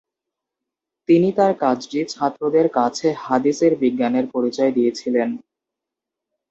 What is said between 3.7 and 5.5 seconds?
বিজ্ঞানের পরিচয় দিয়েছিলেন।